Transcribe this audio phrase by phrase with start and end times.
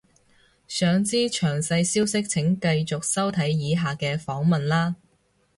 [0.67, 4.95] 想知詳細消息請繼續收睇以下嘅訪問喇